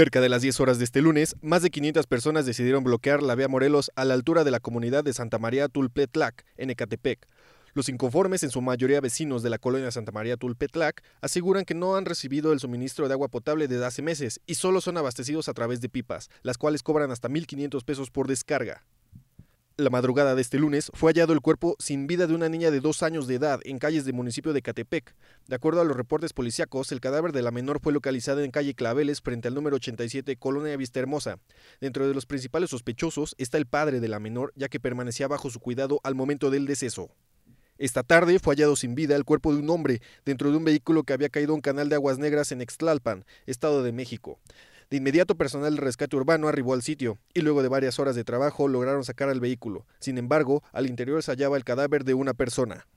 [0.00, 3.34] Cerca de las 10 horas de este lunes, más de 500 personas decidieron bloquear la
[3.34, 7.28] vía Morelos a la altura de la comunidad de Santa María Tulpetlac, en Ecatepec.
[7.74, 11.96] Los inconformes, en su mayoría vecinos de la colonia Santa María Tulpetlac, aseguran que no
[11.96, 15.52] han recibido el suministro de agua potable desde hace meses y solo son abastecidos a
[15.52, 18.82] través de pipas, las cuales cobran hasta 1.500 pesos por descarga.
[19.80, 22.80] La madrugada de este lunes fue hallado el cuerpo sin vida de una niña de
[22.80, 25.14] dos años de edad en calles del municipio de Catepec.
[25.48, 28.74] De acuerdo a los reportes policíacos, el cadáver de la menor fue localizado en calle
[28.74, 31.38] Claveles frente al número 87 Colonia Vista Hermosa.
[31.80, 35.48] Dentro de los principales sospechosos está el padre de la menor, ya que permanecía bajo
[35.48, 37.08] su cuidado al momento del deceso.
[37.78, 41.04] Esta tarde fue hallado sin vida el cuerpo de un hombre dentro de un vehículo
[41.04, 44.38] que había caído a un canal de aguas negras en Extlalpan, Estado de México.
[44.90, 48.24] De inmediato personal del rescate urbano arribó al sitio y luego de varias horas de
[48.24, 49.86] trabajo lograron sacar al vehículo.
[50.00, 52.88] Sin embargo, al interior se hallaba el cadáver de una persona.